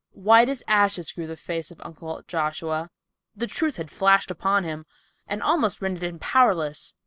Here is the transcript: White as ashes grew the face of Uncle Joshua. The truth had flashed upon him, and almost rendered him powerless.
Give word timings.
White 0.13 0.49
as 0.49 0.63
ashes 0.67 1.11
grew 1.11 1.27
the 1.27 1.37
face 1.37 1.69
of 1.69 1.79
Uncle 1.85 2.23
Joshua. 2.27 2.89
The 3.35 3.45
truth 3.45 3.77
had 3.77 3.91
flashed 3.91 4.31
upon 4.31 4.63
him, 4.63 4.87
and 5.27 5.43
almost 5.43 5.79
rendered 5.79 6.01
him 6.03 6.17
powerless. 6.17 6.95